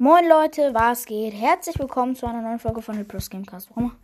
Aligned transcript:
Moin 0.00 0.28
Leute, 0.28 0.74
was 0.74 1.06
geht? 1.06 1.34
Herzlich 1.34 1.76
willkommen 1.76 2.14
zu 2.14 2.26
einer 2.26 2.40
neuen 2.40 2.60
Folge 2.60 2.82
von 2.82 2.94
The 2.94 3.02
Plus 3.02 3.30
Gamecast. 3.30 3.68
Warum 3.70 3.96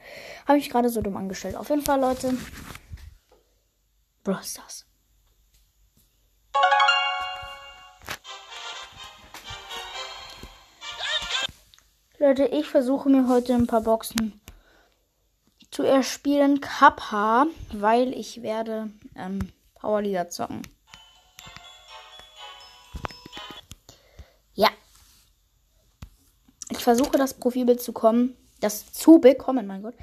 habe 0.45 0.59
ich 0.59 0.69
gerade 0.69 0.89
so 0.89 1.01
dumm 1.01 1.17
angestellt? 1.17 1.55
Auf 1.55 1.71
jeden 1.71 1.83
Fall, 1.83 2.01
Leute. 2.01 2.37
Brawl 4.25 4.43
Stars. 4.43 4.87
Leute, 12.19 12.47
ich 12.47 12.67
versuche 12.67 13.09
mir 13.09 13.29
heute 13.29 13.55
ein 13.55 13.69
paar 13.69 13.83
Boxen 13.83 14.41
zu 15.71 15.85
erspielen. 15.85 16.61
Kappa, 16.61 17.47
weil 17.73 18.13
ich 18.15 18.43
werde 18.43 18.91
ähm, 19.15 19.53
Powerliga 19.77 20.29
zocken. 20.29 20.63
Ich 26.71 26.79
versuche 26.79 27.19
das 27.19 27.35
Profilbild 27.35 27.83
zu 27.83 27.93
kommen, 27.93 28.37
das 28.61 28.93
zu 28.93 29.19
bekommen, 29.19 29.67
mein 29.67 29.83
Gott. 29.83 29.95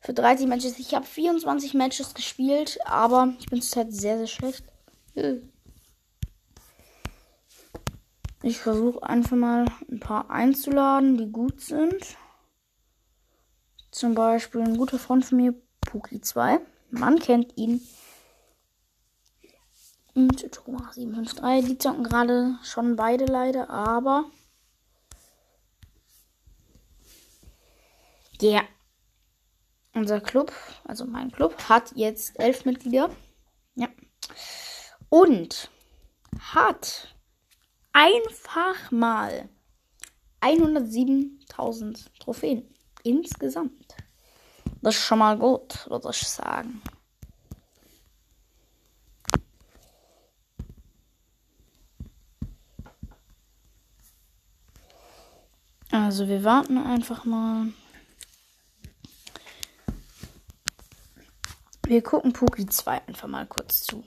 Für 0.00 0.14
30 0.14 0.46
Matches. 0.46 0.78
Ich 0.78 0.94
habe 0.94 1.04
24 1.04 1.74
Matches 1.74 2.14
gespielt, 2.14 2.78
aber 2.86 3.34
ich 3.38 3.46
bin 3.46 3.60
zurzeit 3.60 3.92
sehr, 3.92 4.16
sehr 4.16 4.26
schlecht. 4.26 4.64
Ich 8.42 8.58
versuche 8.58 9.02
einfach 9.02 9.36
mal 9.36 9.66
ein 9.90 10.00
paar 10.00 10.30
einzuladen, 10.30 11.18
die 11.18 11.30
gut 11.30 11.60
sind. 11.60 12.16
Zum 13.90 14.14
Beispiel 14.14 14.62
ein 14.62 14.78
guter 14.78 14.98
Freund 14.98 15.24
von 15.24 15.36
mir, 15.36 15.54
Puki2. 15.86 16.60
Man 16.90 17.18
kennt 17.18 17.56
ihn. 17.58 17.82
Und 20.14 20.42
Thomas753. 20.42 21.66
Die 21.66 21.78
zocken 21.78 22.04
gerade 22.04 22.58
schon 22.62 22.96
beide 22.96 23.26
leider, 23.26 23.68
aber 23.68 24.24
Ja. 28.40 28.62
Unser 29.92 30.20
Club, 30.20 30.52
also 30.84 31.04
mein 31.04 31.30
Club, 31.30 31.68
hat 31.68 31.92
jetzt 31.94 32.38
elf 32.38 32.64
Mitglieder. 32.64 33.10
Ja. 33.74 33.88
Und 35.08 35.70
hat 36.38 37.14
einfach 37.92 38.90
mal 38.90 39.48
107.000 40.40 42.06
Trophäen 42.18 42.74
insgesamt. 43.02 43.96
Das 44.80 44.96
ist 44.96 45.02
schon 45.02 45.18
mal 45.18 45.36
gut, 45.36 45.88
würde 45.90 46.08
ich 46.10 46.26
sagen. 46.26 46.80
Also 55.90 56.28
wir 56.28 56.44
warten 56.44 56.78
einfach 56.78 57.24
mal. 57.24 57.72
Wir 61.90 62.04
gucken 62.04 62.32
Puki 62.32 62.66
2 62.66 63.08
einfach 63.08 63.26
mal 63.26 63.46
kurz 63.46 63.82
zu. 63.82 64.04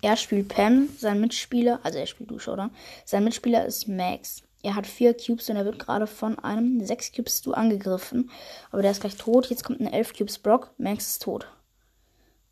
Er 0.00 0.16
spielt 0.16 0.46
Pam, 0.46 0.88
sein 0.96 1.20
Mitspieler, 1.20 1.80
also 1.82 1.98
er 1.98 2.06
spielt 2.06 2.30
Dusche, 2.30 2.52
oder? 2.52 2.70
Sein 3.04 3.24
Mitspieler 3.24 3.66
ist 3.66 3.88
Max. 3.88 4.44
Er 4.62 4.76
hat 4.76 4.86
vier 4.86 5.12
Cubes 5.12 5.50
und 5.50 5.56
er 5.56 5.64
wird 5.64 5.80
gerade 5.80 6.06
von 6.06 6.38
einem 6.38 6.86
sechs 6.86 7.10
Cubes 7.10 7.42
du 7.42 7.54
angegriffen. 7.54 8.30
Aber 8.70 8.82
der 8.82 8.92
ist 8.92 9.00
gleich 9.00 9.16
tot. 9.16 9.46
Jetzt 9.46 9.64
kommt 9.64 9.80
ein 9.80 9.92
elf 9.92 10.16
Cubes 10.16 10.38
Brock. 10.38 10.70
Max 10.78 11.08
ist 11.08 11.22
tot. 11.22 11.48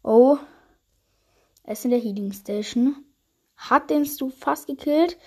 Oh. 0.02 0.36
Er 1.62 1.74
ist 1.74 1.84
in 1.84 1.92
der 1.92 2.00
Healing 2.00 2.32
Station. 2.32 3.04
Hat 3.58 3.90
den 3.90 4.06
Stu 4.06 4.30
fast 4.30 4.66
gekillt. 4.66 5.18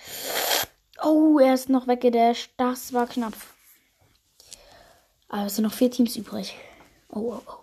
Oh, 1.04 1.38
er 1.38 1.54
ist 1.54 1.70
noch 1.70 1.88
weggedasht. 1.88 2.52
Das 2.58 2.94
war 2.94 3.06
knapp. 3.08 3.34
Aber 5.30 5.46
es 5.46 5.56
sind 5.56 5.66
noch 5.66 5.74
vier 5.74 5.92
Teams 5.92 6.16
übrig. 6.16 6.56
Oh, 7.10 7.34
oh, 7.36 7.42
oh. 7.46 7.58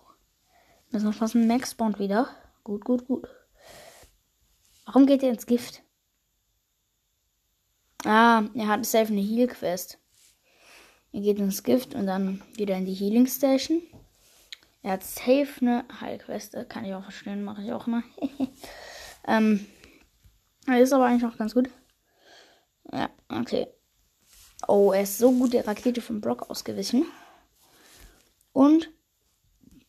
Müssen 0.90 1.06
wir 1.06 1.12
fast 1.12 1.34
ein 1.34 1.46
Max 1.48 1.72
spawnt 1.72 1.98
wieder. 1.98 2.28
Gut, 2.64 2.84
gut, 2.84 3.06
gut. 3.06 3.26
Warum 4.86 5.06
geht 5.06 5.22
er 5.22 5.30
ins 5.30 5.46
Gift? 5.46 5.82
Ah, 8.04 8.44
er 8.54 8.68
hat 8.68 8.86
safe 8.86 9.12
eine 9.12 9.20
Heal-Quest. 9.20 9.98
Er 11.12 11.20
geht 11.20 11.38
ins 11.38 11.62
Gift 11.62 11.94
und 11.94 12.06
dann 12.06 12.42
wieder 12.54 12.76
in 12.76 12.86
die 12.86 12.94
Healing 12.94 13.26
Station. 13.26 13.82
Er 14.82 14.92
hat 14.92 15.04
safe 15.04 15.48
eine 15.60 15.84
Heilquest. 16.00 16.56
Kann 16.68 16.84
ich 16.84 16.94
auch 16.94 17.02
verstehen, 17.02 17.42
mache 17.42 17.62
ich 17.62 17.72
auch 17.72 17.86
immer. 17.86 18.02
ähm, 19.26 19.66
ist 20.76 20.92
aber 20.92 21.06
eigentlich 21.06 21.30
auch 21.30 21.38
ganz 21.38 21.54
gut. 21.54 21.70
Ja, 22.92 23.10
okay. 23.28 23.66
Oh, 24.66 24.92
er 24.92 25.02
ist 25.02 25.18
so 25.18 25.32
gut 25.32 25.52
der 25.52 25.66
Rakete 25.66 26.00
von 26.00 26.20
Brock 26.20 26.50
ausgewichen. 26.50 27.06
Und 28.52 28.90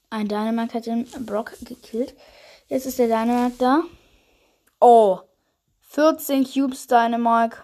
ein 0.09 0.27
Dynamite 0.27 0.73
hat 0.75 0.85
den 0.85 1.05
Brock 1.25 1.53
gekillt. 1.61 2.15
Jetzt 2.67 2.85
ist 2.85 2.99
der 2.99 3.07
Dynamite 3.07 3.57
da. 3.57 3.83
Oh, 4.79 5.19
14 5.81 6.45
Cubes 6.45 6.87
Dynamite. 6.87 7.57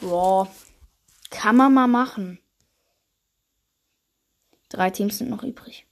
Boah, 0.00 0.48
kann 1.30 1.56
man 1.56 1.74
mal 1.74 1.86
machen. 1.86 2.40
Drei 4.68 4.90
Teams 4.90 5.18
sind 5.18 5.30
noch 5.30 5.42
übrig. 5.42 5.86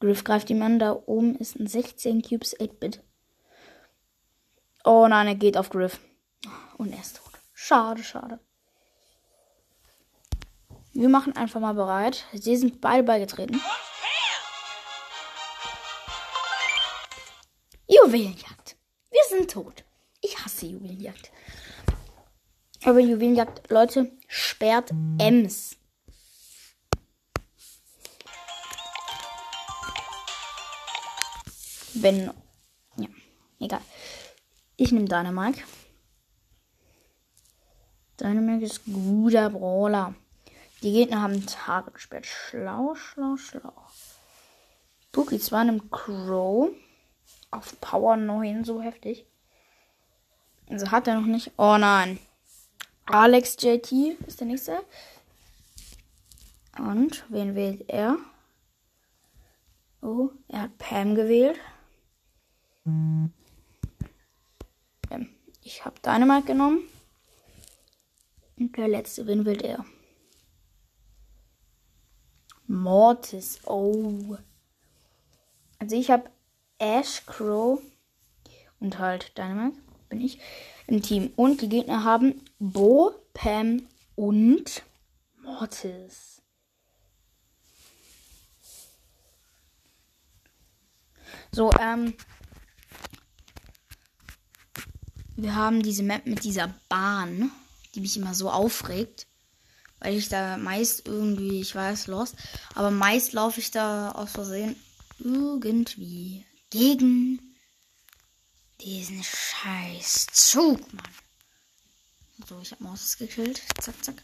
Griff 0.00 0.22
greift 0.22 0.48
ihm 0.50 0.62
an, 0.62 0.78
da 0.78 0.92
oben 0.92 1.36
ist 1.36 1.58
ein 1.58 1.66
16 1.66 2.22
Cubes 2.22 2.58
8-Bit. 2.58 3.02
Oh 4.90 5.06
nein, 5.06 5.26
er 5.26 5.34
geht 5.34 5.58
auf 5.58 5.68
Griff. 5.68 6.00
Und 6.78 6.94
er 6.94 7.00
ist 7.00 7.18
tot. 7.18 7.32
Schade, 7.52 8.02
schade. 8.02 8.40
Wir 10.94 11.10
machen 11.10 11.36
einfach 11.36 11.60
mal 11.60 11.74
bereit. 11.74 12.24
Sie 12.32 12.56
sind 12.56 12.80
beide 12.80 13.02
beigetreten. 13.02 13.60
Juwelenjagd. 17.86 18.76
Wir 19.10 19.20
sind 19.28 19.50
tot. 19.50 19.84
Ich 20.22 20.42
hasse 20.42 20.64
Juwelenjagd. 20.64 21.32
Aber 22.82 22.98
Juwelenjagd, 22.98 23.70
Leute, 23.70 24.10
sperrt 24.26 24.90
Ems. 25.18 25.76
Wenn. 31.92 32.32
Ja, 32.96 33.08
egal. 33.60 33.82
Ich 34.80 34.92
nehme 34.92 35.06
Dynamite. 35.06 35.60
Dynamite 38.20 38.64
ist 38.64 38.84
guter 38.84 39.50
Brawler. 39.50 40.14
Die 40.82 40.92
Gegner 40.92 41.20
haben 41.20 41.44
Target 41.46 41.94
gesperrt. 41.94 42.26
Schlau, 42.26 42.94
schlau, 42.94 43.36
schlau. 43.36 43.72
Bookie 45.10 45.40
zwar 45.40 45.64
nimmt 45.64 45.90
Crow. 45.90 46.70
Auf 47.50 47.80
Power 47.80 48.16
9 48.16 48.64
so 48.64 48.80
heftig. 48.80 49.26
Also 50.68 50.92
hat 50.92 51.08
er 51.08 51.18
noch 51.20 51.26
nicht. 51.26 51.50
Oh 51.56 51.76
nein. 51.76 52.20
Alex 53.06 53.56
JT 53.58 53.90
ist 54.28 54.38
der 54.38 54.46
nächste. 54.46 54.78
Und 56.78 57.24
wen 57.30 57.56
wählt 57.56 57.88
er? 57.88 58.16
Oh, 60.02 60.30
er 60.46 60.62
hat 60.62 60.78
Pam 60.78 61.16
gewählt. 61.16 61.58
Mhm. 62.84 63.32
Ich 65.62 65.84
habe 65.84 66.00
Dynamite 66.00 66.46
genommen. 66.46 66.80
Und 68.58 68.76
der 68.76 68.88
letzte, 68.88 69.26
wen 69.26 69.44
will 69.44 69.64
er? 69.64 69.84
Mortis. 72.66 73.60
Oh. 73.66 74.36
Also 75.78 75.96
ich 75.96 76.10
habe 76.10 76.30
Ash, 76.78 77.24
Crow 77.26 77.80
und 78.80 78.98
halt 78.98 79.36
Dynamite 79.36 79.78
bin 80.08 80.20
ich 80.20 80.40
im 80.86 81.02
Team. 81.02 81.32
Und 81.36 81.60
die 81.60 81.68
Gegner 81.68 82.04
haben 82.04 82.42
Bo, 82.58 83.14
Pam 83.34 83.86
und 84.16 84.82
Mortis. 85.42 86.42
So, 91.52 91.70
ähm, 91.80 92.14
wir 95.38 95.54
haben 95.54 95.84
diese 95.84 96.02
Map 96.02 96.26
mit 96.26 96.42
dieser 96.42 96.74
Bahn, 96.88 97.52
die 97.94 98.00
mich 98.00 98.16
immer 98.16 98.34
so 98.34 98.50
aufregt. 98.50 99.28
Weil 100.00 100.16
ich 100.16 100.28
da 100.28 100.56
meist 100.56 101.06
irgendwie, 101.06 101.60
ich 101.60 101.74
weiß, 101.74 102.08
lost. 102.08 102.34
Aber 102.74 102.90
meist 102.90 103.32
laufe 103.32 103.60
ich 103.60 103.70
da 103.70 104.10
aus 104.12 104.32
Versehen 104.32 104.74
irgendwie 105.20 106.44
gegen 106.70 107.54
diesen 108.80 109.22
scheiß 109.22 110.26
Zug, 110.32 110.92
Mann. 110.92 111.14
So, 112.48 112.58
ich 112.60 112.72
habe 112.72 112.82
Maus 112.82 113.16
gekillt. 113.16 113.62
Zack, 113.80 114.04
zack. 114.04 114.22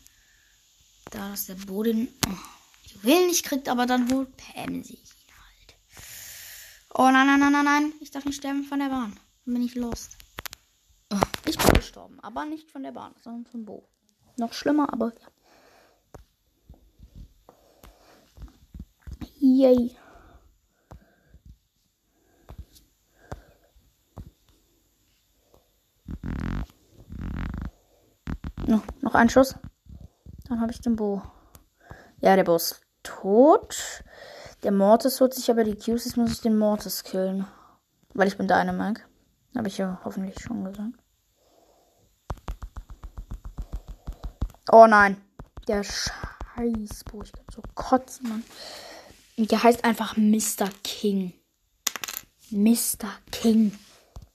Da 1.11 1.33
ist 1.33 1.49
der 1.49 1.55
Boden. 1.55 2.09
Oh, 2.27 2.93
Juwelen 2.93 3.29
nicht 3.29 3.45
kriegt, 3.45 3.69
aber 3.69 3.87
dann 3.87 4.13
holt 4.13 4.37
Pam 4.37 4.83
sie 4.83 4.95
ihn 4.95 5.01
halt. 5.31 5.77
Oh 6.93 7.11
nein, 7.11 7.27
nein, 7.27 7.39
nein, 7.39 7.53
nein, 7.53 7.65
nein. 7.65 7.93
Ich 8.01 8.11
darf 8.11 8.25
nicht 8.25 8.39
sterben 8.39 8.65
von 8.65 8.81
der 8.81 8.89
Bahn. 8.89 9.19
Dann 9.45 9.55
bin 9.55 9.65
ich 9.65 9.77
lost. 9.77 10.17
Gestorben, 11.95 12.19
aber 12.23 12.45
nicht 12.45 12.73
von 12.73 12.83
der 12.83 12.91
Bahn, 12.91 13.15
sondern 13.23 13.47
von 13.47 13.65
Bo. 13.65 13.89
Noch 14.37 14.53
schlimmer, 14.53 14.93
aber 14.93 15.13
ja. 15.15 15.29
Yay. 19.39 19.97
No, 28.67 28.83
noch 29.01 29.15
ein 29.15 29.29
Schuss. 29.29 29.55
Dann 30.49 30.61
habe 30.61 30.73
ich 30.73 30.81
den 30.81 30.97
Bo. 30.97 31.23
Ja, 32.21 32.35
der 32.35 32.43
Bo 32.43 32.57
ist 32.57 32.81
tot. 33.05 34.03
Der 34.65 34.73
Mortis 34.73 35.21
holt 35.21 35.33
sich 35.33 35.49
aber 35.49 35.63
die 35.63 35.77
Qs. 35.77 36.07
Jetzt 36.07 36.17
muss 36.17 36.33
ich 36.33 36.41
den 36.41 36.59
Mortis 36.59 37.05
killen. 37.05 37.47
Weil 38.15 38.27
ich 38.27 38.37
bin 38.37 38.49
Dynamite. 38.49 39.03
Habe 39.57 39.69
ich 39.69 39.79
ja 39.79 40.01
hoffentlich 40.05 40.41
schon 40.41 40.65
gesagt. 40.65 41.04
Oh 44.77 44.89
nein. 44.89 45.17
Der 45.69 45.85
scheiß 45.85 47.05
Bo. 47.05 47.23
Ich 47.23 47.31
kann 47.31 47.45
so 47.55 47.63
kotzen, 47.77 48.29
Mann. 48.29 48.45
Der 49.37 49.63
heißt 49.63 49.85
einfach 49.85 50.17
Mr. 50.17 50.69
King. 50.83 51.33
Mr. 52.51 53.09
King. 53.31 53.79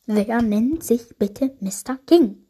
Wer 0.06 0.41
nennt 0.41 0.86
sich 0.86 1.01
bitte 1.18 1.57
Mr. 1.59 1.97
King? 2.07 2.47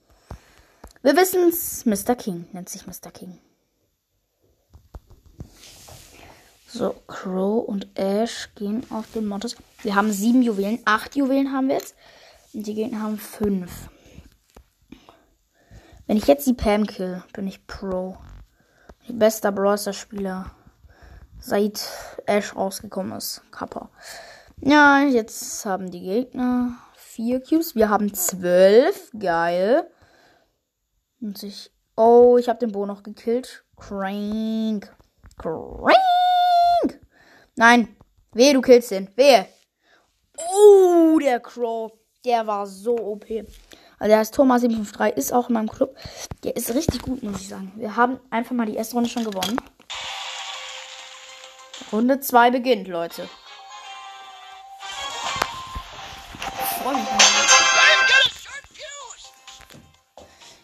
Wir 1.02 1.18
wissen's, 1.18 1.84
Mr. 1.88 2.16
King 2.16 2.46
nennt 2.52 2.70
sich 2.70 2.86
Mr. 2.86 3.10
King. 3.12 3.40
So, 6.68 6.94
Crow 7.08 7.68
und 7.68 7.88
Ash 7.98 8.52
gehen 8.54 8.86
auf 8.92 9.12
den 9.16 9.26
Montes. 9.26 9.56
Wir 9.82 9.96
haben 9.96 10.12
sieben 10.12 10.44
Juwelen. 10.44 10.78
Acht 10.86 11.16
Juwelen 11.16 11.52
haben 11.52 11.70
wir 11.70 11.78
jetzt. 11.78 11.96
Und 12.54 12.68
die 12.68 12.76
Gegner 12.76 13.02
haben 13.02 13.18
fünf. 13.18 13.90
Wenn 16.10 16.18
ich 16.18 16.26
jetzt 16.26 16.48
die 16.48 16.54
Pam 16.54 16.88
kill, 16.88 17.24
bin 17.34 17.46
ich 17.46 17.68
Pro. 17.68 18.18
Die 19.08 19.14
beste 19.14 19.52
Brawler-Spieler 19.52 20.50
seit 21.40 21.88
Ash 22.26 22.56
rausgekommen 22.56 23.16
ist. 23.16 23.44
Kappa. 23.52 23.92
Ja, 24.60 25.02
jetzt 25.02 25.64
haben 25.68 25.92
die 25.92 26.02
Gegner 26.02 26.80
vier 26.96 27.44
Cubes. 27.44 27.76
Wir 27.76 27.92
haben 27.92 28.12
zwölf. 28.16 29.12
Geil. 29.20 29.88
Und 31.22 31.44
ich. 31.44 31.72
Oh, 31.96 32.38
ich 32.40 32.50
habe 32.50 32.58
den 32.58 32.72
Bo 32.72 32.88
noch 32.88 33.04
gekillt. 33.04 33.64
Crank. 33.78 34.92
Crank. 35.38 35.94
Nein. 37.56 37.96
Wehe, 38.34 38.56
du 38.56 38.62
killst 38.62 38.90
den. 38.90 39.16
Wehe. 39.16 39.46
Oh, 40.40 41.20
der 41.20 41.40
Crow. 41.40 41.92
Der 42.26 42.48
war 42.48 42.66
so 42.66 42.98
OP. 42.98 43.28
Also 44.00 44.10
der 44.10 44.20
heißt 44.20 44.34
Thomas753, 44.40 45.16
ist 45.16 45.34
auch 45.34 45.50
in 45.50 45.54
meinem 45.54 45.70
Club. 45.70 45.96
Der 46.44 46.56
ist 46.56 46.74
richtig 46.74 47.02
gut, 47.02 47.22
muss 47.22 47.42
ich 47.42 47.50
sagen. 47.50 47.74
Wir 47.76 47.98
haben 47.98 48.20
einfach 48.30 48.56
mal 48.56 48.66
die 48.66 48.76
erste 48.76 48.96
Runde 48.96 49.10
schon 49.10 49.26
gewonnen. 49.26 49.60
Runde 51.92 52.20
2 52.20 52.52
beginnt, 52.52 52.88
Leute. 52.88 53.28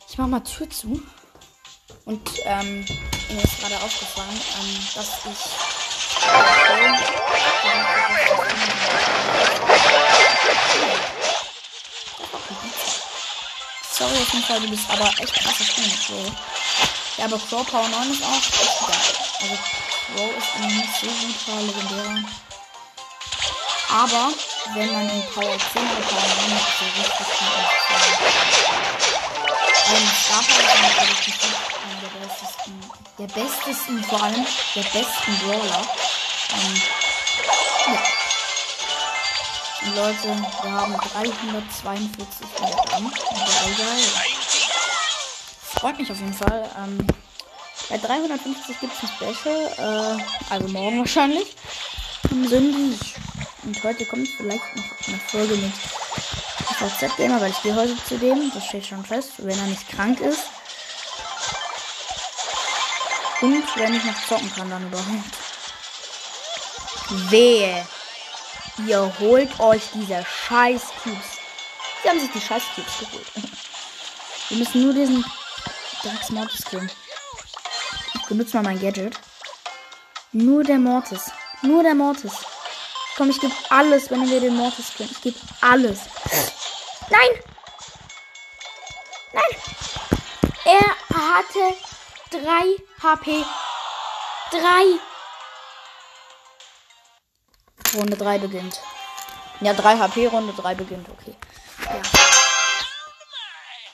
Ich 0.07 0.17
mach 0.17 0.27
mal 0.27 0.39
Tür 0.39 0.69
zu. 0.69 1.01
Und 2.05 2.21
ähm, 2.45 2.85
mir 3.29 3.43
ist 3.43 3.59
gerade 3.59 3.75
aufgefallen, 3.83 4.39
ähm, 4.61 4.87
dass 4.95 5.25
ich. 5.25 5.49
Sorry 13.97 14.11
auf 14.11 14.33
jeden 14.33 14.45
Fall, 14.45 14.59
du 14.59 14.69
bist 14.69 14.89
aber 14.89 15.07
echt 15.07 15.33
krasser 15.33 15.63
Spieler. 15.63 15.95
So. 16.07 16.31
Ja, 17.17 17.25
aber 17.25 17.39
Crow 17.39 17.65
Power 17.65 17.87
9 17.87 18.11
ist 18.11 18.23
auch 18.23 18.35
echt 18.35 18.79
geil. 18.87 18.97
Also 19.41 19.55
Crow 20.13 20.29
ist 20.37 20.59
nicht 20.59 20.89
so 20.99 21.07
gut 21.07 21.35
für 21.45 21.51
legendärer. 21.65 22.23
Aber 23.89 24.33
wenn 24.73 24.91
man 24.91 25.07
die 25.07 25.21
Power 25.33 25.57
10 25.57 25.81
oder 25.81 26.07
Power 26.07 26.27
9 26.41 26.55
hat, 26.55 26.67
so 26.77 26.85
richtig 27.01 27.27
gut 27.39 27.65
ein 29.87 30.11
Star 30.25 30.43
Power 30.43 30.59
ist 30.59 30.81
natürlich 30.81 31.35
der 32.01 32.07
bestesten, 32.19 32.73
der 33.19 33.27
bestesten, 33.27 34.03
vor 34.03 34.23
allem 34.23 34.45
der 34.75 34.81
besten 34.81 35.37
Brawler. 35.39 35.87
Ähm, 36.53 36.81
Leute, 39.93 40.35
wir 40.63 40.71
haben 40.71 40.93
342 40.93 42.47
Wiedergaben. 42.57 43.11
Freut 45.75 45.99
mich 45.99 46.11
auf 46.11 46.19
jeden 46.19 46.33
Fall. 46.33 46.69
Ähm, 46.77 47.05
bei 47.89 47.97
350 47.99 48.79
gibt 48.79 48.93
es 48.93 49.03
ein 49.03 49.09
Special, 49.15 50.17
äh, 50.17 50.23
also 50.49 50.67
morgen 50.69 50.99
wahrscheinlich. 50.99 51.55
Am 52.31 52.47
Sonntag. 52.47 52.99
Und 53.63 53.83
heute 53.83 54.05
kommt 54.05 54.27
vielleicht 54.37 54.75
noch 54.75 55.07
eine 55.07 55.19
Folge 55.27 55.55
mit 55.55 55.73
VZ-Gamer, 56.79 57.39
weil 57.39 57.51
ich 57.51 57.61
gehe 57.61 57.75
heute 57.75 57.95
zu 58.05 58.17
dem. 58.17 58.51
Das 58.53 58.65
steht 58.65 58.87
schon 58.87 59.05
fest, 59.05 59.33
wenn 59.37 59.57
er 59.57 59.67
nicht 59.67 59.87
krank 59.89 60.19
ist. 60.19 60.45
Und 63.41 63.63
wenn 63.75 63.93
ich 63.93 64.03
noch 64.03 64.27
zocken 64.27 64.51
kann, 64.55 64.69
dann 64.69 64.87
überhaupt. 64.87 65.35
Wehe. 67.29 67.85
Ihr 68.85 69.13
holt 69.19 69.59
euch 69.59 69.83
diese 69.93 70.25
scheiß 70.25 70.81
Cubes. 71.01 71.39
Sie 72.03 72.09
haben 72.09 72.19
sich 72.19 72.31
die 72.31 72.41
scheiß 72.41 72.63
Cubes 72.75 72.99
geholt. 72.99 73.31
Wir 74.49 74.57
müssen 74.57 74.83
nur 74.83 74.93
diesen 74.93 75.25
Drax 76.03 76.29
Mortis 76.29 76.63
killen. 76.65 76.91
Ich 78.13 78.25
benutze 78.27 78.57
mal 78.57 78.63
mein 78.63 78.79
Gadget. 78.79 79.17
Nur 80.33 80.63
der 80.63 80.77
Mortis. 80.77 81.31
Nur 81.63 81.81
der 81.81 81.95
Mortis. 81.95 82.33
Komm, 83.17 83.31
ich 83.31 83.39
gebe 83.39 83.53
alles, 83.69 84.11
wenn 84.11 84.29
wir 84.29 84.39
den 84.39 84.55
Mortis 84.55 84.93
killen. 84.95 85.09
Ich 85.11 85.21
gebe 85.21 85.39
alles. 85.61 86.01
Nein! 87.09 87.29
Nein! 89.33 89.43
Er 90.65 91.17
hatte 91.17 91.75
3 92.29 92.75
HP. 93.01 93.43
3. 94.51 94.99
Runde 97.95 98.17
3 98.17 98.39
beginnt. 98.39 98.79
Ja, 99.61 99.73
3 99.73 99.97
HP, 99.97 100.27
Runde 100.27 100.53
3 100.53 100.75
beginnt. 100.75 101.07
Okay. 101.09 101.35
Ja. 101.85 102.01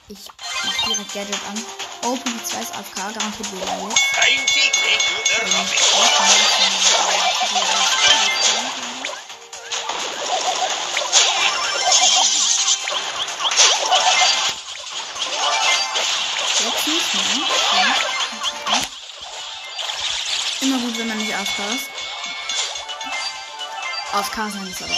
Ich 0.07 0.27
mach 0.63 0.85
direkt 0.85 1.13
Gadget 1.13 1.39
an. 1.47 1.65
Open 2.03 2.33
die 2.33 2.43
2 2.43 2.59
ist 2.61 2.75
AFK, 2.75 2.95
garantiert 2.95 3.51
wieder 3.51 3.65
jetzt. 3.65 4.01
Immer 20.61 20.77
gut, 20.79 20.97
wenn 20.97 21.07
man 21.07 21.17
nicht 21.17 21.33
AFK 21.33 21.59
ist. 21.75 22.00
AFK 24.13 24.35
sein 24.35 24.67
ist 24.67 24.81
aber. 24.81 24.93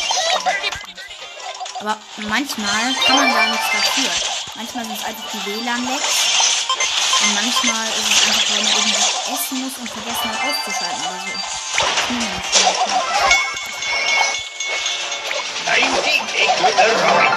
Aber 1.81 1.97
manchmal 2.27 2.95
kann 3.05 3.17
man 3.17 3.33
da 3.33 3.45
nichts 3.47 3.67
dafür. 3.71 4.09
Manchmal 4.55 4.85
sind 4.85 4.97
es 4.99 5.05
einfach 5.05 5.23
die 5.33 5.45
WLAN-Lags. 5.45 6.33
Und 7.21 7.33
manchmal 7.35 7.87
ist 7.87 8.09
es 8.09 8.27
einfach, 8.27 8.49
weil 8.49 8.63
man 8.63 8.73
irgendwas 8.73 9.09
essen 9.33 9.61
muss 9.61 9.77
und 9.77 9.89
vergessen 9.89 10.31
hat 10.31 10.39
auszuschalten 10.43 11.01
oder 11.01 11.19
so. 11.21 11.31
Hm, 12.09 12.41
Zack, 15.65 17.32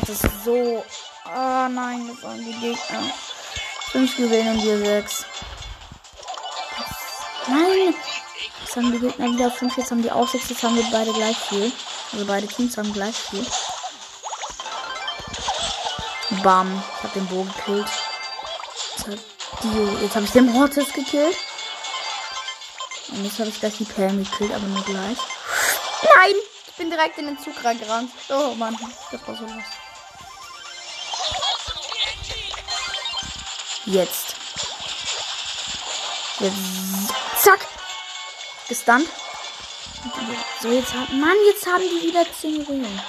Oh, 0.00 0.06
den 0.06 0.16
Mortis 0.16 0.44
so. 0.44 0.84
Ah, 1.24 1.68
nein, 1.68 2.08
das 2.08 2.22
waren 2.22 2.38
die 2.38 2.52
Gegner. 2.52 3.02
Fünf 3.92 4.18
Juwelen 4.18 4.48
und 4.48 4.62
wir 4.64 4.78
sechs. 4.78 5.24
Nein! 7.46 7.94
Jetzt 8.62 8.76
haben 8.76 8.92
die 8.92 8.98
Gegner 8.98 9.32
wieder 9.32 9.50
fünf, 9.50 9.76
jetzt 9.76 9.90
haben 9.90 10.02
die 10.02 10.10
auch 10.10 10.28
sechs, 10.28 10.48
jetzt 10.48 10.62
haben 10.62 10.76
wir 10.76 10.84
beide 10.90 11.12
gleich 11.12 11.36
viel. 11.36 11.72
Also 12.12 12.24
beide 12.26 12.46
Teams 12.46 12.76
haben 12.76 12.92
gleich 12.92 13.16
viel. 13.16 13.44
Bam. 16.42 16.82
Ich 16.96 17.02
hab 17.04 17.12
den 17.12 17.26
Bo 17.26 17.42
gekillt. 17.44 17.88
Jetzt, 18.96 20.14
habe 20.14 20.24
ich 20.24 20.32
den 20.32 20.46
Mortis 20.46 20.92
gekillt. 20.92 21.36
Und 23.08 23.24
jetzt 23.24 23.38
habe 23.38 23.48
ich 23.48 23.58
gleich 23.58 23.76
die 23.76 23.84
Pam 23.84 24.22
gekillt, 24.22 24.52
aber 24.52 24.66
nur 24.66 24.84
gleich. 24.84 25.18
Nein! 26.02 26.34
Ich 26.68 26.74
bin 26.76 26.90
direkt 26.90 27.18
in 27.18 27.26
den 27.26 27.38
Zug 27.38 27.62
reingerannt. 27.62 28.10
Oh 28.30 28.54
Mann, 28.54 28.78
das 29.10 29.20
war 29.26 29.36
so 29.36 29.42
los. 29.42 29.64
Jetzt. 33.86 34.34
Jetzt. 36.38 36.56
Zack! 37.42 37.66
Gestunt. 38.68 39.08
So, 40.60 40.68
jetzt 40.68 40.94
haben. 40.94 41.20
Mann, 41.20 41.36
jetzt 41.46 41.66
haben 41.66 41.82
die 41.82 42.08
wieder 42.08 42.24
10 42.32 42.60
Juwelen. 42.60 43.02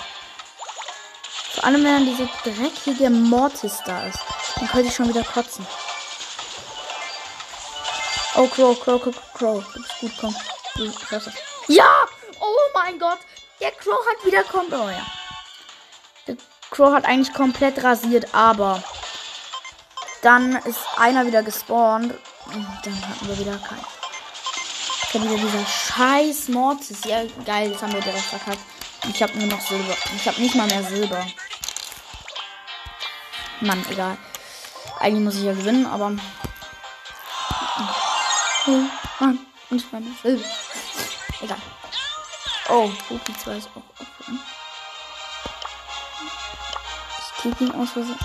Vor 1.54 1.64
allem, 1.66 1.84
wenn 1.84 1.94
dann 1.94 2.06
diese 2.06 2.30
dreckige 2.44 3.10
Mortis 3.10 3.80
da 3.86 4.06
ist. 4.06 4.20
Dann 4.56 4.68
könnte 4.68 4.88
ich 4.88 4.96
schon 4.96 5.10
wieder 5.10 5.24
kotzen. 5.24 5.66
Oh, 8.36 8.48
Crow, 8.48 8.80
Crow, 8.80 9.02
Crow, 9.02 9.16
Crow. 9.34 9.64
Du 9.74 9.82
bist 9.82 10.00
gut, 10.00 10.12
komm. 10.20 10.36
Ja! 11.68 12.08
Oh 12.40 12.70
mein 12.74 12.98
Gott! 12.98 13.20
Der 13.60 13.72
Crow 13.72 14.00
hat 14.08 14.26
wieder 14.26 14.44
kommt. 14.44 14.74
Oh 14.74 14.90
ja. 14.90 15.06
Der 16.28 16.38
Crow 16.70 16.94
hat 16.94 17.06
eigentlich 17.06 17.34
komplett 17.34 17.84
rasiert, 17.84 18.34
aber 18.34 18.82
dann 20.22 20.56
ist 20.58 20.80
einer 20.98 21.26
wieder 21.26 21.44
gespawnt. 21.44 22.14
Und 22.46 22.68
dann 22.84 23.10
hatten 23.10 23.28
wir 23.28 23.38
wieder 23.38 23.58
keinen. 23.58 23.86
Dann 25.14 25.24
wieder 25.24 25.36
dieser 25.36 25.66
scheiß 25.66 26.50
Mortis. 26.50 27.04
Ja, 27.06 27.24
geil, 27.46 27.72
das 27.72 27.82
haben 27.82 27.94
wir 27.94 28.02
direkt 28.02 28.26
verkackt. 28.26 28.60
Ich 29.10 29.22
habe 29.22 29.38
nur 29.38 29.48
noch 29.48 29.62
Silber. 29.62 29.96
Ich 30.16 30.28
habe 30.28 30.40
nicht 30.42 30.56
mal 30.56 30.68
mehr 30.68 30.84
Silber. 30.84 31.26
Mann, 33.62 33.84
egal. 33.90 34.18
Eigentlich 35.00 35.24
muss 35.24 35.36
ich 35.36 35.44
ja 35.44 35.54
gewinnen, 35.54 35.86
aber. 35.86 36.12
Oh, 38.68 38.82
Mann, 39.20 39.40
nicht 39.70 39.92
meine 39.92 40.08
Silber. 40.22 40.46
Egal. 41.42 41.58
Oh, 42.70 42.90
Rupi 43.10 43.36
2 43.44 43.58
ist 43.58 43.70
auch 43.70 44.02
offen. 44.02 44.40
Ich 47.20 47.42
krieg 47.42 47.62
ihn 47.62 47.72
aus 47.72 47.90
Versehen. 47.90 48.20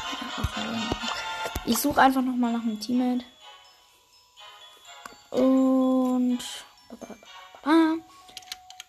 Ich 1.66 1.78
suche 1.78 2.00
einfach 2.00 2.22
nochmal 2.22 2.52
nach 2.52 2.62
einem 2.62 2.78
Teammate. 2.78 3.24
Und. 5.30 6.38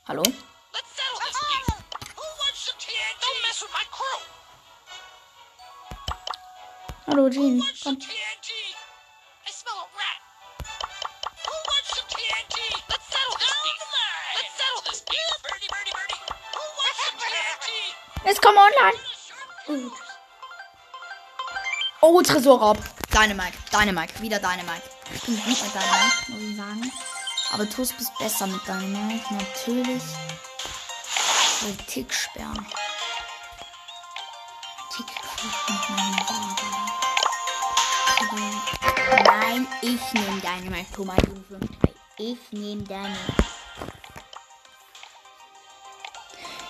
Hallo? 0.07 0.24
Hallo, 7.07 7.29
Jean. 7.29 7.63
Komm. 7.84 7.98
Oh, 22.10 22.22
Tresorraub. 22.22 22.78
Dynamite, 23.12 23.58
Dynamite, 23.70 24.22
wieder 24.22 24.40
Dynamite. 24.40 24.82
Ich 25.14 25.24
bin 25.24 25.36
gut 25.36 25.46
mit 25.46 25.74
Dynamite, 25.74 26.32
muss 26.32 26.42
ich 26.42 26.56
sagen. 26.56 26.92
Aber 27.52 27.66
du 27.66 27.76
bist 27.76 28.18
besser 28.18 28.48
mit 28.48 28.66
Dynamite, 28.66 29.34
natürlich. 29.34 30.04
Weil 31.62 31.76
Tick 31.86 32.14
sperren. 32.14 32.66
Tick 34.96 35.06
Nein, 39.26 39.68
ich 39.82 40.14
nehme 40.14 40.40
Dynamite, 40.40 40.94
Thomas. 40.96 41.18
Ich 42.18 42.38
nehme 42.52 42.84
Dynamite. 42.84 43.20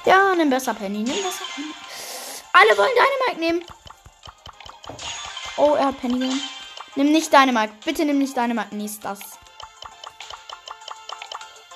Ja, 0.03 0.33
nimm 0.33 0.49
besser 0.49 0.73
Penny, 0.73 1.03
nimm 1.03 1.23
besser 1.23 1.45
Penny. 1.53 1.73
Alle 2.53 2.75
wollen 2.75 2.95
Dynamite 2.95 3.39
nehmen. 3.39 3.77
Oh, 5.57 5.73
er 5.73 5.87
hat 5.87 6.01
genommen. 6.01 6.41
Nimm 6.95 7.11
nicht 7.11 7.33
Dynamite. 7.33 7.73
Bitte 7.83 8.05
nimm 8.05 8.19
nicht 8.19 8.37
Dynamite. 8.37 8.75
Nee, 8.75 8.85
ist 8.85 9.03
das. 9.03 9.19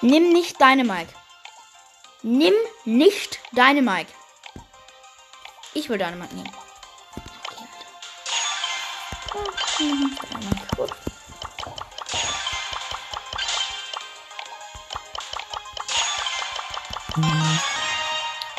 Nimm 0.02 0.32
nicht 0.32 0.60
Dynamite. 0.60 1.14
Nimm 2.22 2.54
nicht 2.86 3.40
Dynamite. 3.52 4.12
Ich 5.74 5.90
will 5.90 5.98
Dynamite 5.98 6.36
nehmen. 6.36 6.52
Okay. 9.34 9.94
Gut. 10.76 10.92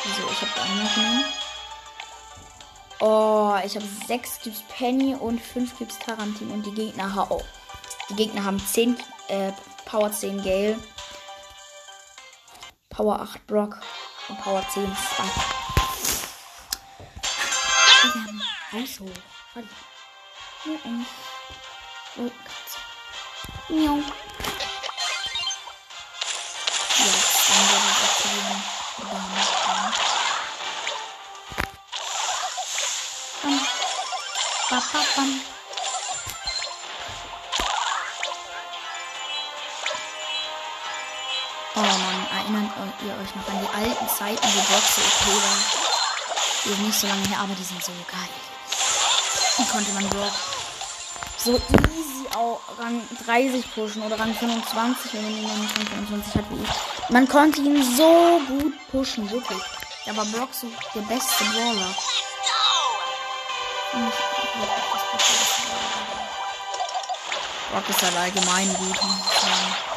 So, 0.03 0.29
ich 0.31 0.41
habe 0.41 0.51
Dynamite 0.55 0.95
genommen. 0.95 1.42
Oh, 2.99 3.55
ich 3.65 3.75
habe 3.75 3.85
6 4.07 4.41
Cubes 4.43 4.63
Penny 4.69 5.15
und 5.15 5.39
5 5.39 5.77
Cubes 5.77 5.99
Tarantin 5.99 6.49
und 6.51 6.65
die 6.65 6.73
Gegner 6.73 7.13
haben. 7.13 7.31
Oh, 7.31 7.43
die 8.09 8.15
Gegner 8.15 8.43
haben 8.43 8.59
10 8.59 8.97
äh, 9.27 9.51
Power 9.85 10.11
10 10.11 10.43
Gale. 10.43 10.77
Power 12.89 13.19
8 13.19 13.47
Brock 13.47 13.79
und 14.29 14.39
Power 14.41 14.63
10 14.73 14.85
Spike. 14.95 15.29
Oh, 22.17 22.29
Katze. 22.45 22.79
Miau. 23.69 23.99
Euch 43.23 43.35
noch 43.35 43.47
an 43.47 43.59
die 43.61 43.75
alten 43.75 44.07
Zeiten, 44.09 44.41
Box 44.41 44.95
so 44.95 45.01
okay 45.01 45.37
war? 45.43 45.57
Die 46.65 46.69
sind 46.69 46.87
nicht 46.87 46.99
so 46.99 47.07
lange 47.07 47.27
her, 47.27 47.39
aber 47.39 47.55
die 47.55 47.63
sind 47.63 47.83
so 47.83 47.91
geil. 48.11 48.29
Wie 49.57 49.65
konnte 49.65 49.91
man 49.93 50.09
Brock 50.09 50.33
so 51.37 51.51
easy 51.51 52.27
auch 52.35 52.59
Rang 52.79 53.01
30 53.25 53.75
pushen 53.75 54.01
oder 54.01 54.19
Rang 54.19 54.33
25, 54.33 55.13
wenn 55.13 55.23
man 55.23 55.31
ihn 55.31 55.43
noch 55.43 55.57
nicht 55.57 55.77
Rang 55.77 55.87
25 55.87 56.35
hat 56.35 56.45
wie 56.49 56.63
ich. 56.63 57.09
Man 57.09 57.27
konnte 57.27 57.61
ihn 57.61 57.83
so 57.95 58.41
gut 58.47 58.73
pushen, 58.91 59.29
wirklich. 59.29 59.61
Da 60.05 60.15
war 60.17 60.25
Brock 60.25 60.49
so 60.53 60.67
der 60.95 61.01
beste 61.01 61.43
Brawler. 61.45 61.95
Brock 67.71 67.89
ist 67.89 68.01
halt 68.01 68.17
allgemein 68.17 68.67
gut. 68.75 68.99
Brock 68.99 69.92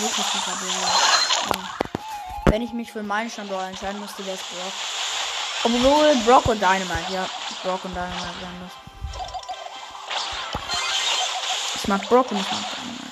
wirklich 0.00 0.26
super 0.26 0.56
Brawler. 0.56 1.68
Wenn 2.46 2.62
ich 2.62 2.72
mich 2.72 2.92
für 2.92 3.02
meinen 3.02 3.30
Standort 3.30 3.68
entscheiden 3.68 4.00
müsste, 4.00 4.24
wäre 4.24 4.36
es 4.36 4.42
Brock. 4.42 4.72
Obwohl 5.64 6.14
Brock 6.24 6.46
und 6.46 6.60
Dynamite, 6.60 7.12
ja. 7.12 7.28
Brock 7.62 7.84
und 7.84 7.94
Dynamite 7.94 8.40
wären 8.40 8.60
das. 8.62 8.72
Ich 11.76 11.88
mag 11.88 12.08
Brock 12.08 12.30
und 12.30 12.40
ich 12.40 12.50
mag 12.50 12.60
Dynamite. 12.60 13.08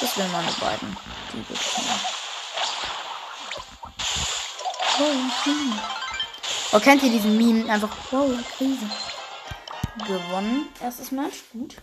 Das 0.00 0.16
wären 0.16 0.32
meine 0.32 0.52
beiden. 0.52 0.96
Die 1.32 1.48
würde 1.48 1.52
ich 1.52 1.76
nehmen. 5.46 5.80
Oh, 6.72 6.80
kennt 6.80 7.02
ihr 7.02 7.10
diesen 7.10 7.36
Meme? 7.36 7.70
Einfach, 7.70 7.90
wow, 8.10 8.30
Krise. 8.56 8.90
Gewonnen. 10.06 10.68
Erstes 10.80 11.10
Match. 11.10 11.36
Gut. 11.52 11.76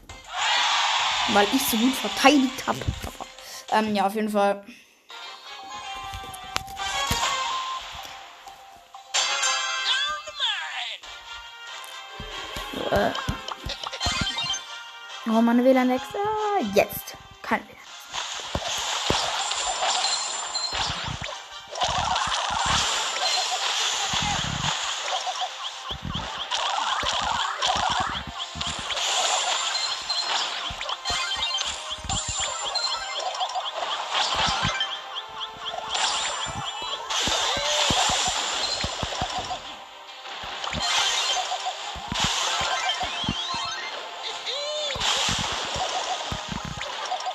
Weil 1.33 1.47
ich 1.53 1.61
so 1.65 1.77
gut 1.77 1.93
verteidigt 1.93 2.67
habe. 2.67 2.79
Ähm, 3.71 3.95
ja, 3.95 4.05
auf 4.05 4.15
jeden 4.15 4.29
Fall. 4.29 4.63
So, 12.73 12.95
äh. 12.95 13.11
Oh, 15.27 15.41
meine 15.41 15.63
WLAN 15.63 15.89
wächst. 15.89 16.13
Ah, 16.15 16.63
jetzt. 16.75 17.15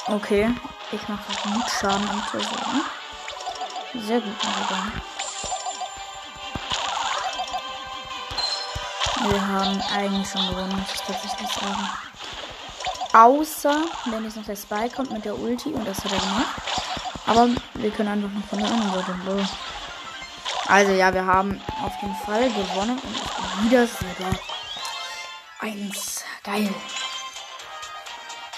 Okay, 0.08 0.48
ich 0.92 1.08
mache 1.08 1.32
gut 1.42 1.68
Schaden 1.68 2.08
am 2.08 2.22
Tresor. 2.26 2.84
Sehr 4.06 4.20
gut, 4.20 4.34
Maribel. 4.44 4.92
Wir 9.28 9.48
haben 9.48 9.82
eigentlich 9.92 10.30
schon 10.30 10.48
gewonnen, 10.48 10.76
muss 10.78 10.94
ich 10.94 11.00
tatsächlich 11.00 11.48
sagen. 11.48 11.88
Außer, 13.14 13.82
wenn 14.04 14.24
jetzt 14.24 14.36
noch 14.36 14.44
der 14.44 14.54
Spy 14.54 14.88
kommt 14.94 15.10
mit 15.10 15.24
der 15.24 15.36
Ulti 15.36 15.70
und 15.70 15.84
das 15.84 16.04
hat 16.04 16.12
er 16.12 16.20
gemacht. 16.20 16.62
Aber 17.26 17.48
wir 17.74 17.90
können 17.90 18.08
einfach 18.10 18.30
noch 18.30 18.46
von 18.46 18.58
der 18.60 18.70
anderen 18.70 18.92
Seite. 18.92 19.48
Also 20.68 20.92
ja, 20.92 21.12
wir 21.12 21.26
haben 21.26 21.60
auf 21.82 21.92
jeden 22.00 22.14
Fall 22.14 22.48
gewonnen 22.48 23.00
und 23.00 23.64
wieder 23.64 23.88
Silber. 23.88 24.38
Eins. 25.58 26.22
Geil. 26.44 26.72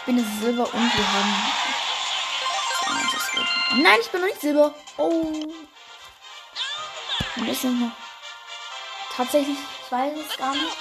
Bin 0.09 0.25
Silber 0.41 0.65
und 0.65 0.73
wir 0.73 1.13
haben. 1.13 1.35
Nein, 3.83 3.99
ich 4.01 4.09
bin 4.09 4.23
noch 4.23 4.29
nicht 4.29 4.41
Silber. 4.41 4.75
Oh. 4.97 5.35
Wir 7.35 7.45
müssen 7.45 7.79
noch. 7.79 7.93
Tatsächlich, 9.15 9.59
ich 9.85 9.93
weiß 9.93 10.15
es 10.19 10.39
gar 10.39 10.55
nicht. 10.55 10.79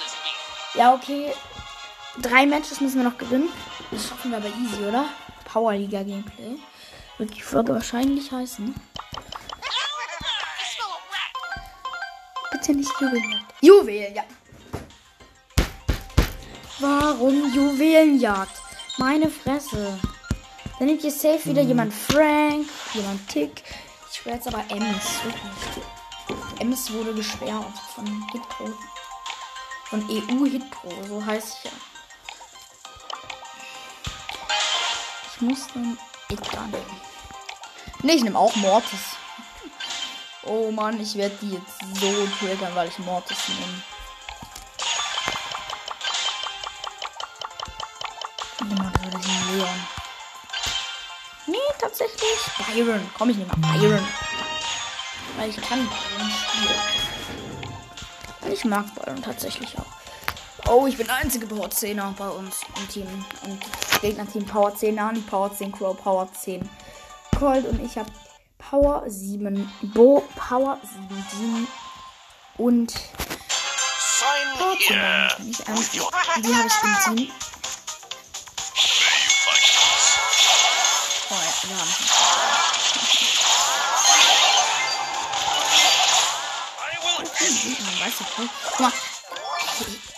Ja, 0.72 0.94
okay. 0.94 1.34
Drei 2.22 2.46
Matches 2.46 2.80
müssen 2.80 3.02
wir 3.02 3.10
noch 3.10 3.18
gewinnen. 3.18 3.50
Das 3.90 4.08
schaffen 4.08 4.30
wir 4.30 4.38
aber 4.38 4.48
easy, 4.48 4.82
oder? 4.82 5.04
Powerliga 5.44 6.02
Gameplay. 6.02 6.56
Wird 7.18 7.36
die 7.36 7.42
Folge 7.42 7.74
wahrscheinlich 7.74 8.32
heißen. 8.32 8.74
Bitte 12.50 12.72
nicht 12.72 12.90
Juwelenjagd. 12.98 13.54
Juwelenjagd. 13.60 14.32
Warum 16.78 17.52
Juwelenjagd? 17.52 18.67
Meine 18.98 19.30
Fresse. 19.30 19.96
Dann 20.78 20.88
nimmt 20.88 21.04
ihr 21.04 21.12
safe 21.12 21.44
wieder 21.46 21.62
hm. 21.62 21.68
jemand 21.68 21.94
Frank, 21.94 22.66
jemand 22.92 23.28
Tick. 23.28 23.62
Ich 24.10 24.18
schwöre 24.18 24.34
jetzt 24.34 24.48
aber 24.48 24.64
Ems. 24.68 25.22
Wirklich. 25.22 25.84
Ems 26.58 26.92
wurde 26.92 27.14
gesperrt 27.14 27.78
von 27.94 28.04
Hitpro. 28.32 28.74
Von 29.84 30.04
EU 30.10 30.44
Hitpro, 30.46 30.90
so 31.08 31.24
heißt 31.24 31.58
ich 31.58 31.70
ja. 31.70 31.76
Ich 35.32 35.40
muss 35.40 35.66
dann 35.72 35.96
Edgar 36.28 36.66
nehmen. 36.66 37.00
Ne, 38.02 38.12
ich 38.14 38.24
nehme 38.24 38.38
auch 38.38 38.54
Mortis. 38.56 39.16
Oh 40.44 40.72
Mann, 40.72 41.00
ich 41.00 41.14
werde 41.14 41.36
die 41.40 41.52
jetzt 41.52 42.00
so 42.00 42.28
triggern, 42.38 42.74
weil 42.74 42.88
ich 42.88 42.98
Mortis 42.98 43.48
nehme. 43.48 43.82
Leon. 49.58 49.86
Nee, 51.46 51.56
tatsächlich. 51.80 52.38
Byron. 52.66 53.00
Komm, 53.16 53.30
ich 53.30 53.36
nehme 53.36 53.50
mal 53.56 53.78
Byron. 53.78 54.06
Weil 55.36 55.50
ich 55.50 55.56
kann 55.56 55.86
Byron 55.86 56.30
spielen. 56.30 56.80
Ich 58.52 58.64
mag 58.64 58.94
Byron 58.94 59.22
tatsächlich 59.22 59.76
auch. 59.78 59.86
Oh, 60.68 60.86
ich 60.86 60.96
bin 60.96 61.06
der 61.06 61.16
einzige 61.16 61.46
Power 61.46 61.68
10er 61.68 62.12
bei 62.12 62.28
uns 62.28 62.60
im 62.76 62.88
Team. 62.88 63.24
Und 63.44 63.60
Gegner-Team 64.00 64.44
Power 64.46 64.74
10 64.74 64.94
Nani, 64.94 65.20
Power 65.20 65.52
10 65.52 65.72
Crow, 65.72 65.96
Power 65.96 66.28
10 66.32 66.68
Cold 67.38 67.66
und 67.66 67.82
ich 67.84 67.96
habe 67.96 68.10
Power 68.58 69.02
7 69.06 69.72
Bo, 69.94 70.24
Power 70.36 70.78
7 70.82 71.26
Jean 71.30 71.66
und 72.58 72.94
Power 74.58 74.76
10. 75.38 75.50
Ich, 75.50 75.60
ähm, 75.68 75.76
die 76.42 76.54
habe 76.54 76.68
ich 76.68 76.74
im 76.82 77.16
Team. 77.16 77.32
Mal, 88.80 88.92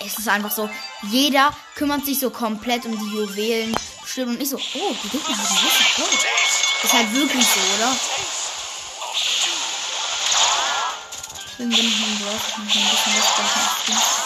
es 0.04 0.18
ist 0.18 0.28
einfach 0.28 0.50
so, 0.50 0.68
jeder 1.02 1.54
kümmert 1.76 2.04
sich 2.04 2.18
so 2.18 2.30
komplett 2.30 2.84
um 2.84 2.98
die 2.98 3.16
Juwelen. 3.16 3.74
Stimmt 4.04 4.32
und 4.32 4.38
nicht 4.38 4.50
so, 4.50 4.56
oh, 4.56 4.96
die 5.02 5.08
Gegner 5.08 5.38
haben 5.38 5.56
richtig 5.56 5.96
Gold. 5.96 6.26
Ist 6.82 6.92
halt 6.92 7.14
wirklich 7.14 7.46
so, 7.46 7.60
oder? 7.78 7.96
Deswegen 11.52 11.70
bin 11.70 11.86
ich 11.86 12.06
im 12.06 12.18
Dorf. 12.20 12.48
Ich 12.48 12.58
muss 12.58 12.76
ein 12.76 12.90
bisschen 12.90 13.14
was 13.14 14.19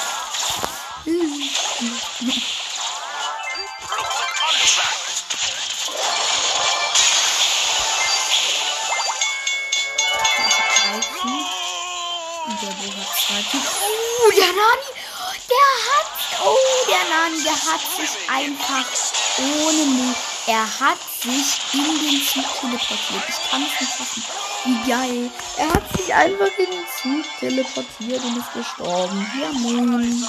Und 12.47 12.61
der 12.61 12.67
Bo 12.69 12.93
hat 13.01 13.09
zwei 13.17 13.59
Oh, 13.59 14.31
der 14.37 14.53
Nani! 14.53 14.89
Der 15.49 15.73
hat. 15.89 16.11
Oh, 16.45 16.57
der 16.89 17.05
Nani, 17.09 17.43
der 17.43 17.53
hat 17.53 17.81
sich 17.97 18.29
einfach 18.29 18.87
ohne 19.39 19.85
mich. 19.87 20.17
Er 20.47 20.67
hat 20.81 20.99
sich 21.23 21.59
in 21.73 21.85
den 21.85 22.23
Zug 22.23 22.45
teleportiert. 22.61 23.25
Ich 23.29 23.51
kann 23.51 23.63
es 23.63 23.81
nicht 23.81 23.93
fassen. 23.93 24.23
Wie 24.65 24.91
geil. 24.91 25.31
Er 25.57 25.73
hat 25.73 25.97
sich 25.97 26.13
einfach 26.13 26.59
in 26.59 26.71
den 26.71 26.87
Zug 27.01 27.39
teleportiert 27.41 28.23
und 28.25 28.37
ist 28.37 28.53
gestorben. 28.53 29.27
Ja, 29.41 29.51
moin. 29.53 30.27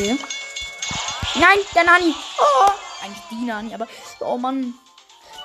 Okay. 0.00 0.18
Nein, 1.34 1.58
der 1.74 1.84
Nani. 1.84 2.14
Oh, 2.38 2.70
eigentlich 3.02 3.22
die 3.30 3.44
Nani, 3.44 3.74
aber 3.74 3.86
oh 4.20 4.38
Mann. 4.38 4.72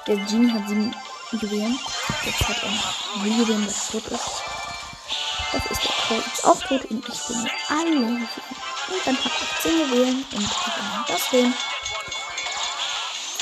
Der 0.07 0.15
Genie 0.15 0.49
hat 0.49 0.65
sieben 0.69 0.95
Juwelen. 1.33 1.77
Jetzt 2.23 2.47
hat 2.47 2.63
er 2.63 3.25
Juwelen, 3.25 3.65
das 3.65 3.89
tot 3.89 4.05
ist. 4.05 4.43
Das 5.51 5.65
ist 5.71 5.83
der 5.83 5.95
Code 6.07 6.23
auch 6.43 6.61
tot 6.67 6.85
und 6.85 7.05
ich 7.05 7.27
bin 7.27 7.49
alle 7.67 7.89
Juwelen. 7.95 8.29
Und 8.87 9.05
dann 9.05 9.17
hat 9.17 9.31
er 9.41 9.61
10 9.61 9.79
Juwelen 9.79 10.25
und 10.31 10.41
ich 10.41 10.47
bin 10.47 11.05
das 11.09 11.29
Game. 11.31 11.53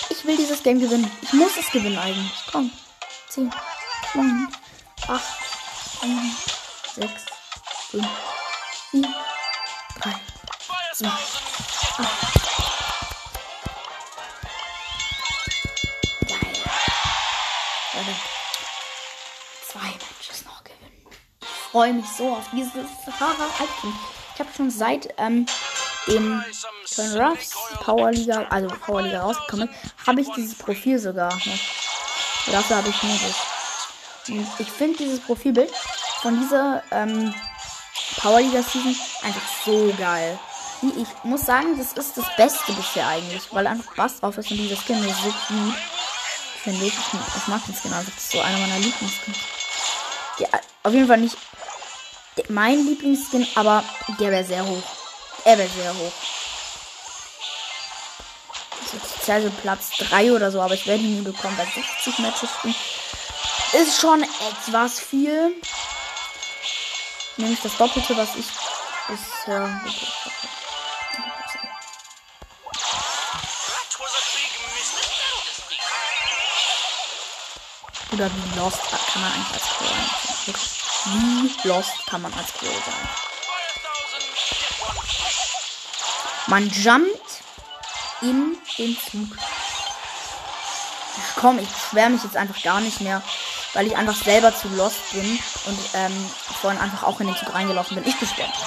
Ich 0.10 0.26
will 0.26 0.38
dieses 0.38 0.64
Game 0.64 0.80
gewinnen. 0.80 1.12
Ich 1.22 1.34
muss 1.34 1.58
es 1.60 1.70
gewinnen 1.70 2.00
eigentlich. 2.00 2.32
Komm. 2.52 2.72
10, 3.30 3.54
9, 4.16 4.48
8, 5.08 5.22
7, 6.02 6.38
6, 6.96 7.12
5, 7.92 8.08
4, 8.92 9.02
3, 9.02 9.33
2, 10.94 11.08
8. 11.08 12.44
freue 21.72 21.94
mich 21.94 22.06
so 22.16 22.32
auf 22.32 22.46
dieses 22.52 22.72
Fahrer-Icon. 23.18 23.94
Ich 24.36 24.40
habe 24.40 24.50
schon 24.56 24.70
seit 24.70 25.12
ähm, 25.18 25.48
dem 26.06 26.44
Turn 26.94 27.20
Ruffs 27.20 27.56
Powerliga, 27.80 28.46
also 28.52 28.68
Powerliga 28.68 29.24
rausgekommen 29.24 29.70
habe 30.06 30.22
ich 30.22 30.30
dieses 30.36 30.56
Profil 30.56 31.00
sogar 31.00 31.34
noch. 31.34 32.52
Dafür 32.52 32.78
habe 32.78 32.90
ich 32.90 33.02
nur 33.02 33.14
das. 33.14 34.60
Ich 34.60 34.70
finde 34.70 35.00
dieses 35.00 35.20
Profilbild 35.22 35.72
von 36.22 36.40
dieser 36.40 36.84
ähm, 36.92 37.34
Powerliga 38.18 38.62
Season 38.62 38.96
einfach 39.24 39.42
so 39.66 39.92
geil. 39.98 40.38
Ich 40.84 41.08
muss 41.24 41.46
sagen, 41.46 41.78
das 41.78 41.94
ist 41.94 42.18
das 42.18 42.26
Beste 42.36 42.74
bisher 42.74 43.08
eigentlich, 43.08 43.44
weil 43.52 43.68
einfach 43.68 43.96
Bass 43.96 44.20
drauf 44.20 44.38
ist 44.38 44.52
und 44.52 44.58
dieser 44.58 44.76
Skin 44.76 45.02
ist 45.04 45.24
so 45.24 45.30
gut. 45.30 45.76
Finde 46.64 46.86
ich. 46.86 46.94
Ich 46.94 47.48
mag 47.48 47.66
den 47.66 47.76
Skin, 47.76 47.94
also 47.94 48.12
das 48.14 48.24
ist 48.24 48.32
so 48.32 48.42
einer 48.42 48.58
meiner 48.58 48.80
Lieblingsskins. 48.80 49.38
Ja, 50.40 50.48
auf 50.84 50.94
jeden 50.94 51.08
Fall 51.08 51.20
nicht 51.20 51.38
mein 52.50 52.86
Lieblingsskin, 52.86 53.48
aber 53.56 53.84
der 54.20 54.32
wäre 54.32 54.44
sehr 54.44 54.66
hoch. 54.66 54.84
Er 55.46 55.58
wäre 55.58 55.70
sehr 55.70 55.94
hoch. 55.94 56.12
Das 59.26 59.44
ist 59.44 59.62
Platz 59.62 59.90
3 59.98 60.34
oder 60.34 60.52
so, 60.52 60.62
aber 60.62 60.74
ich 60.74 60.86
werde 60.86 61.04
ihn 61.04 61.20
nie 61.20 61.22
bekommen 61.22 61.56
bei 61.58 61.66
60 61.66 62.20
Matches. 62.20 62.50
Ist 63.74 64.00
schon 64.00 64.24
etwas 64.24 65.00
viel. 65.00 65.56
Nämlich 67.38 67.60
das 67.62 67.78
Doppelte, 67.78 68.16
was 68.18 68.36
ich 68.36 68.46
bisher. 69.08 69.82
Oder 78.14 78.30
wie 78.30 78.60
Lost 78.60 78.82
kann 78.90 79.22
man 79.22 79.32
eigentlich 79.32 79.54
als 79.54 79.64
Tor 79.78 79.88
wie 81.06 81.68
lost 81.68 82.06
kann 82.08 82.22
man 82.22 82.34
als 82.34 82.52
Pro 82.52 82.66
sein? 82.66 83.10
Man 86.48 86.70
jumpt 86.70 87.42
in 88.22 88.58
den 88.78 88.98
Zug. 88.98 89.38
Komm, 91.36 91.60
ich 91.60 91.68
beschwere 91.68 92.10
mich 92.10 92.24
jetzt 92.24 92.38
einfach 92.38 92.62
gar 92.64 92.80
nicht 92.80 93.02
mehr, 93.02 93.22
weil 93.74 93.88
ich 93.88 93.96
einfach 93.98 94.16
selber 94.16 94.56
zu 94.56 94.70
lost 94.70 95.12
bin 95.12 95.40
und 95.66 95.80
ähm, 95.94 96.30
vorhin 96.62 96.80
einfach 96.80 97.04
auch 97.04 97.20
in 97.20 97.28
den 97.28 97.36
Zug 97.36 97.54
reingelaufen 97.54 97.96
bin. 97.96 98.08
Ich 98.08 98.18
beschwere 98.18 98.48
mich. 98.48 98.58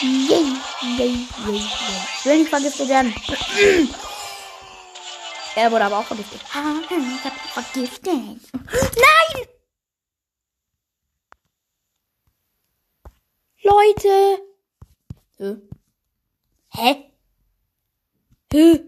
Yay, 0.00 0.56
yay, 0.98 1.28
yay, 1.46 1.56
yay. 1.56 1.68
Ich 2.18 2.24
will 2.24 2.38
nicht 2.38 2.50
vergiftet 2.50 2.88
werden. 2.88 3.14
Er 5.56 5.70
wurde 5.70 5.84
aber 5.84 5.98
auch 5.98 6.04
vergiftet. 6.04 6.40
Ah, 6.54 6.80
ich 6.90 7.24
hab 7.24 7.32
vergiftet. 7.32 8.12
Nein! 8.52 9.46
Leute! 13.62 14.42
Hä? 15.38 15.56
Hä? 16.68 17.10
Hä? 18.52 18.84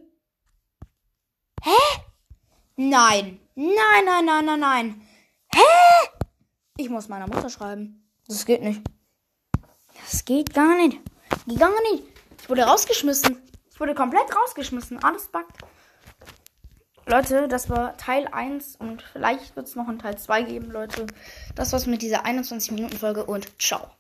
Hä? 1.63 2.01
Nein. 2.77 3.41
Nein, 3.55 4.05
nein, 4.05 4.25
nein, 4.25 4.45
nein, 4.45 4.61
nein. 4.61 5.09
Hä? 5.55 5.61
Ich 6.77 6.91
muss 6.91 7.09
meiner 7.09 7.27
Mutter 7.27 7.49
schreiben. 7.49 8.07
Das 8.29 8.45
geht 8.45 8.63
nicht. 8.63 8.83
Das 10.05 10.25
geht 10.25 10.53
gar 10.53 10.77
nicht. 10.77 10.99
Geht 11.47 11.59
gar 11.59 11.81
nicht. 11.91 12.05
Ich 12.41 12.49
wurde 12.49 12.65
rausgeschmissen. 12.65 13.43
Ich 13.71 13.81
wurde 13.81 13.95
komplett 13.95 14.35
rausgeschmissen. 14.37 15.03
Alles 15.03 15.29
backt. 15.29 15.59
Leute, 17.09 17.47
das 17.47 17.71
war 17.71 17.97
Teil 17.97 18.27
1 18.27 18.77
und 18.77 19.01
vielleicht 19.01 19.55
wird 19.55 19.69
es 19.69 19.77
noch 19.77 19.87
einen 19.87 20.01
Teil 20.01 20.19
2 20.19 20.43
geben, 20.43 20.73
Leute. 20.73 21.07
Das 21.55 21.73
war's 21.73 21.87
mit 21.87 22.03
dieser 22.03 22.25
21 22.25 22.73
Minuten 22.73 22.97
Folge 22.97 23.25
und 23.25 23.63
ciao. 23.63 23.97